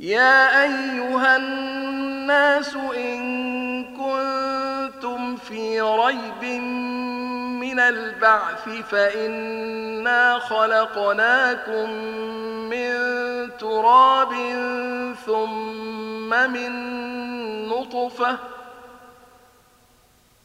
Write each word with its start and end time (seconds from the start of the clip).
يا 0.00 0.62
أيها 0.62 1.36
الناس 1.36 2.74
إن 2.96 3.84
كنتم 3.84 5.36
في 5.36 5.80
ريب 5.80 6.62
من 7.60 7.80
البعث 7.80 8.68
فإنا 8.90 10.38
خلقناكم 10.38 11.90
من 12.70 12.92
تراب 13.58 14.32
ثم 15.26 16.50
من 16.52 16.72
نطفة 17.68 18.36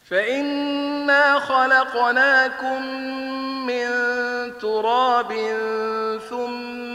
فإنا 0.10 1.40
خلقناكم 1.40 2.86
من 3.66 3.88
تراب 4.62 5.34
ثم 6.30 6.95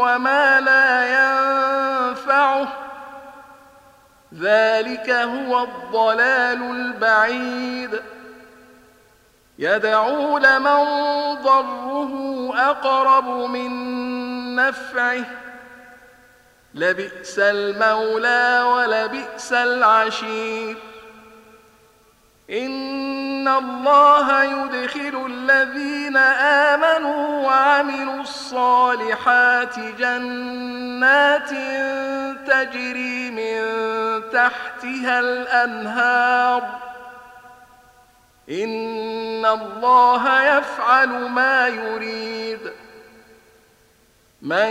وما 0.00 0.60
لا 0.60 1.06
ينفعه. 1.06 2.68
ذلك 4.34 5.10
هو 5.10 5.64
الضلال 5.64 6.62
البعيد. 6.62 8.00
يدعو 9.58 10.38
لمن 10.38 10.84
ضره 11.42 12.12
أقرب 12.56 13.28
من 13.28 13.70
نفعه. 14.56 15.24
لبئس 16.74 17.38
المولى 17.38 18.62
ولبئس 18.62 19.52
العشير. 19.52 20.76
إن 22.50 23.48
الله 23.48 24.44
يدخل 24.44 25.26
الذين 25.26 26.16
آمنوا 26.16 27.09
وعملوا 27.80 28.20
الصالحات 28.20 29.78
جنات 29.78 31.50
تجري 32.48 33.30
من 33.30 33.60
تحتها 34.32 35.20
الأنهار. 35.20 36.62
إن 38.50 39.46
الله 39.46 40.42
يفعل 40.42 41.08
ما 41.08 41.68
يريد. 41.68 42.60
من 44.42 44.70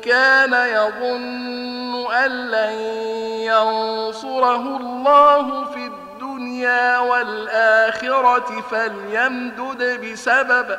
كان 0.00 0.52
يظن 0.52 2.12
أن 2.12 2.30
لن 2.50 2.72
ينصره 3.52 4.76
الله 4.76 5.64
في 5.64 5.86
الدنيا 5.86 6.98
والآخرة 6.98 8.60
فليمدد 8.70 10.10
بسبب 10.12 10.78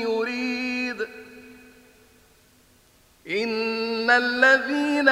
إن 3.27 4.09
الذين 4.09 5.09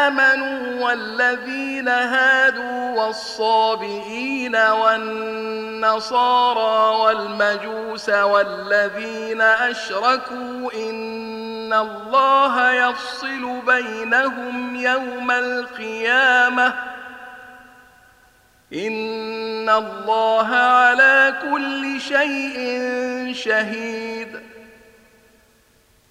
آمنوا 0.00 0.84
والذين 0.84 1.88
هادوا 1.88 3.02
والصابئين 3.04 4.56
والنصارى 4.56 6.16
والمجوس 7.00 8.08
والذين 8.08 9.40
أشركوا 9.40 10.72
إن 10.74 11.72
الله 11.72 12.72
يفصل 12.72 13.60
بينهم 13.66 14.76
يوم 14.76 15.30
القيامة 15.30 16.74
إن 18.72 19.68
الله 19.68 20.54
على 20.56 21.34
كل 21.42 22.00
شيء 22.00 23.32
شهيد 23.34 24.51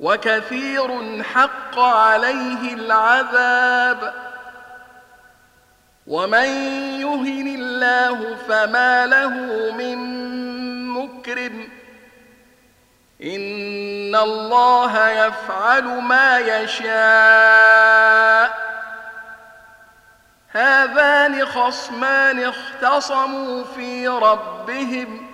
وكثير 0.00 1.22
حق 1.22 1.78
عليه 1.78 2.74
العذاب. 2.74 4.14
ومن 6.06 6.48
يهن 7.00 7.56
الله 7.60 8.36
فما 8.48 9.06
له 9.06 9.28
من 9.72 9.98
مكرم. 10.88 11.68
إن 13.22 14.16
الله 14.16 15.08
يفعل 15.08 15.84
ما 15.84 16.38
يشاء. 16.38 16.94
هذان 20.50 21.46
خصمان 21.46 22.44
اختصموا 22.44 23.64
في 23.64 24.08
ربهم. 24.08 25.33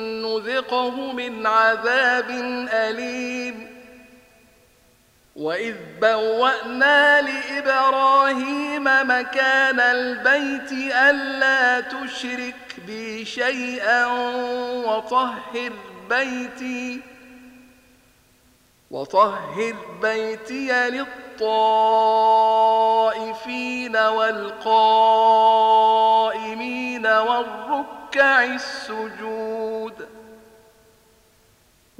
نذقه 0.31 1.11
من 1.11 1.47
عذاب 1.47 2.29
أليم. 2.73 3.71
وإذ 5.35 5.75
بوأنا 6.01 7.21
لإبراهيم 7.21 8.83
مكان 8.83 9.79
البيت 9.79 10.71
ألا 10.93 11.79
تشرك 11.79 12.75
بي 12.87 13.25
شيئا 13.25 14.05
وطهر 14.85 15.71
بيتي 16.09 17.01
وطهر 18.91 19.75
بيتي 20.01 20.89
للطائفين 20.89 21.55
والقائمين 23.97 24.65
والركع 27.07 28.43
السجود. 28.43 30.10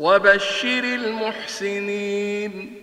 وبشر 0.00 0.84
المحسنين. 0.84 2.82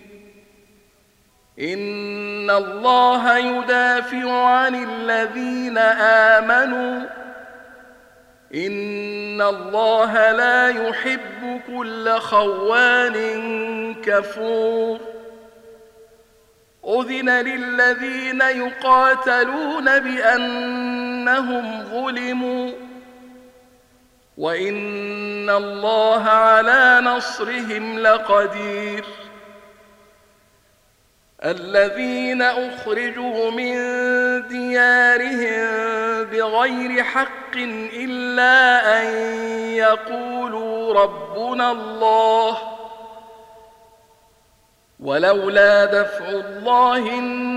إن 1.59 2.49
الله 2.49 3.37
يدافع 3.37 4.31
عن 4.31 4.75
الذين 4.75 5.77
آمنوا. 6.37 7.05
إن 8.55 9.41
الله 9.41 10.31
لا 10.31 10.69
يحب 10.69 11.61
كل 11.67 12.09
خوان 12.09 13.15
كفور. 14.05 14.99
أذن 16.87 17.29
للذين 17.29 18.41
يقاتلون 18.41 19.99
بأنهم 19.99 21.83
ظلموا. 21.83 22.86
وان 24.37 25.49
الله 25.49 26.23
على 26.23 27.01
نصرهم 27.03 27.99
لقدير. 27.99 29.05
الذين 31.45 32.41
اخرجوا 32.41 33.51
من 33.51 33.73
ديارهم 34.47 35.67
بغير 36.23 37.03
حق 37.03 37.55
الا 37.93 38.57
ان 39.01 39.07
يقولوا 39.75 40.93
ربنا 40.93 41.71
الله. 41.71 42.57
ولولا 44.99 45.85
دفع 45.85 46.29
الله 46.29 46.97
الناس 46.97 47.56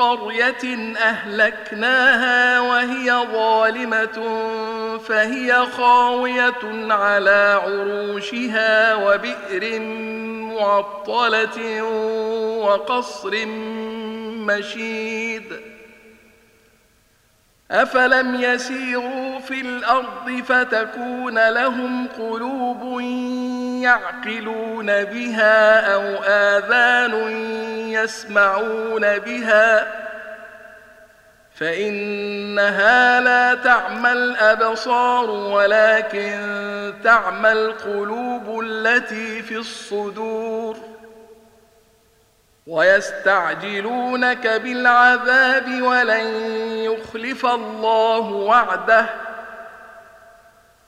قرية 0.00 0.96
أهلكناها 0.96 2.60
وهي 2.60 3.12
ظالمة 3.32 4.18
فهي 4.98 5.66
خاوية 5.76 6.92
على 6.92 7.60
عروشها 7.64 8.94
وبئر 8.94 9.80
معطلة 10.60 11.82
وقصر 12.62 13.46
مشيد. 14.46 15.60
أفلم 17.70 18.40
يسيروا 18.40 19.38
في 19.38 19.60
الأرض 19.60 20.42
فتكون 20.48 21.48
لهم 21.48 22.06
قلوب 22.06 23.00
يعقلون 23.82 25.04
بها 25.04 25.80
أو 25.94 26.22
آذان 26.24 27.30
يسمعون 27.88 29.18
بها 29.18 29.86
فإنها 31.54 33.20
لا 33.20 33.54
تعمى 33.54 34.12
الأبصار 34.12 35.30
ولكن 35.30 36.40
تعمى 37.04 37.52
القلوب 37.52 38.60
التي 38.60 39.42
في 39.42 39.56
الصدور 39.56 40.76
ويستعجلونك 42.66 44.46
بالعذاب 44.46 45.82
ولن 45.82 46.26
يخلف 46.84 47.46
الله 47.46 48.20
وعده 48.20 49.06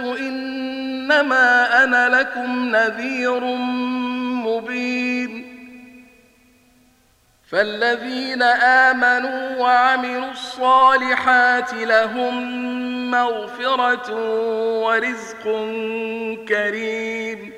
إنما 0.00 1.84
أنا 1.84 2.08
لكم 2.08 2.76
نذير 2.76 3.40
مبين. 4.44 5.58
فالذين 7.50 8.42
آمنوا 8.42 9.56
وعملوا 9.56 10.30
الصالحات 10.30 11.74
لهم 11.74 13.10
مغفرة 13.10 14.14
ورزق 14.84 15.42
كريم. 16.48 17.57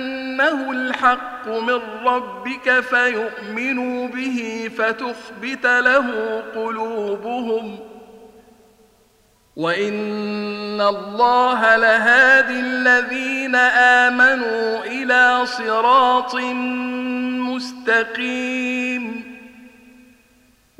أنه 0.41 0.71
الحق 0.71 1.47
من 1.47 1.79
ربك 2.05 2.79
فيؤمنوا 2.79 4.07
به 4.07 4.69
فتخبت 4.77 5.65
له 5.65 6.07
قلوبهم 6.55 7.79
وإن 9.55 10.81
الله 10.81 11.75
لهادي 11.75 12.59
الذين 12.59 13.55
آمنوا 13.55 14.85
إلى 14.85 15.45
صراط 15.45 16.35
مستقيم 17.51 19.30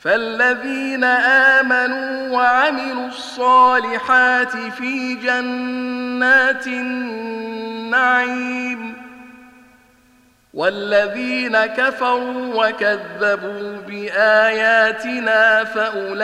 فالذين 0.00 1.04
آمنوا 1.04 2.28
وعملوا 2.28 3.06
الصالحات 3.06 4.56
في 4.56 5.14
جنات 5.14 6.66
النعيم 6.66 8.48
والذين 10.54 11.66
كفروا 11.66 12.66
وكذبوا 12.66 13.76
بآياتنا 13.86 15.64
فأولئك 15.64 16.18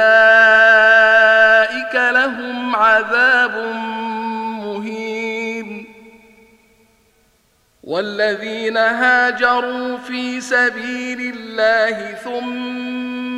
لهم 1.95 2.77
عذاب 2.77 3.57
مهين 4.65 5.87
والذين 7.85 8.77
هاجروا 8.77 9.99
في 9.99 10.41
سبيل 10.41 11.35
الله 11.37 12.15
ثم 12.15 12.94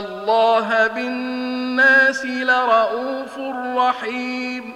الله 0.00 0.86
بالناس 0.86 2.24
لرؤوف 2.26 3.38
رحيم 3.76 4.72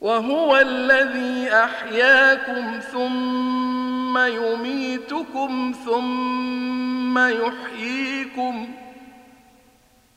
وهو 0.00 0.56
الذي 0.56 1.50
أحياكم 1.52 2.80
ثم 2.92 4.18
يميتكم 4.18 5.74
ثم 5.84 7.18
يحييكم. 7.18 8.68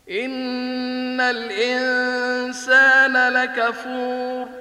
إن 0.10 1.22
الإنسان 1.22 3.13
لكفور. 3.34 4.61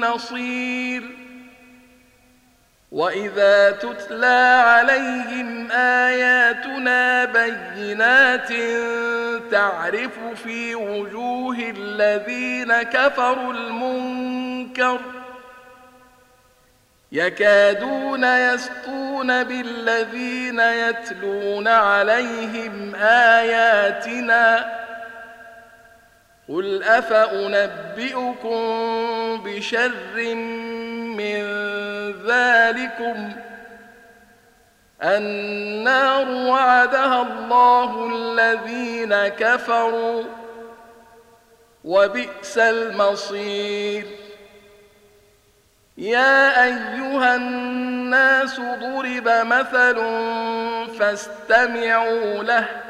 نصير 0.00 1.02
وإذا 2.92 3.70
تتلى 3.70 4.62
عليهم 4.66 5.70
آياتنا 5.70 7.24
بينات 7.24 8.48
تعرف 9.50 10.18
في 10.44 10.74
وجوه 10.74 11.56
الذين 11.58 12.82
كفروا 12.82 13.52
المنكر 13.52 15.00
يكادون 17.12 18.24
يسطون 18.24 19.44
بالذين 19.44 20.60
يتلون 20.60 21.68
عليهم 21.68 22.94
آياتنا 22.94 24.66
قل 26.50 26.82
افانبئكم 26.82 28.60
بشر 29.44 30.34
من 31.16 31.42
ذلكم 32.26 33.32
النار 35.02 36.28
وعدها 36.28 37.22
الله 37.22 38.10
الذين 38.16 39.28
كفروا 39.28 40.24
وبئس 41.84 42.58
المصير 42.58 44.06
يا 45.98 46.64
ايها 46.64 47.36
الناس 47.36 48.60
ضرب 48.60 49.28
مثل 49.28 49.96
فاستمعوا 50.98 52.42
له 52.42 52.89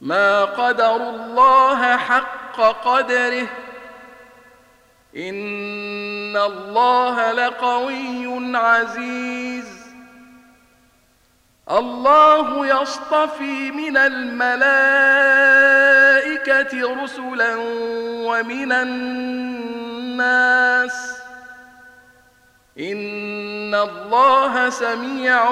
ما 0.00 0.44
قدروا 0.44 1.10
الله 1.10 1.96
حق 1.96 2.60
قدره. 2.60 3.46
إن 5.16 6.36
الله 6.36 7.32
لقوي 7.32 8.56
عزيز. 8.56 9.78
الله 11.70 12.66
يصطفي 12.82 13.70
من 13.70 13.96
الملائكة 13.96 14.62
رسلا 17.02 17.56
ومن 18.26 18.72
الناس. 18.72 19.58
إن 22.78 23.74
الله 23.74 24.70
سميع 24.70 25.50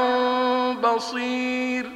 بصير. 0.73 1.96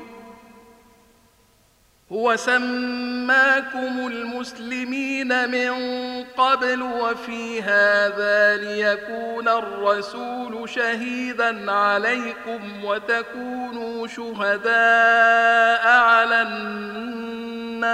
هو 2.11 2.35
سماكم 2.35 4.07
المسلمين 4.07 5.49
من 5.49 5.73
قبل 6.23 6.81
وفي 6.81 7.61
هذا 7.61 8.57
ليكون 8.57 9.47
الرسول 9.47 10.69
شهيدا 10.69 11.71
عليكم 11.71 12.85
وتكونوا 12.85 14.07
شهداء 14.07 15.87
على 15.87 16.41
الناس. 16.41 17.91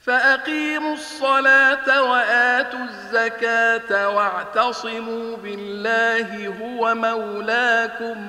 فأقيموا 0.00 0.94
الصلاة 0.94 2.02
وآتوا 2.02 2.84
الزكاة 2.84 4.08
واعتصموا 4.08 5.36
بالله 5.36 6.46
هو 6.46 6.94
مولاكم 6.94 8.28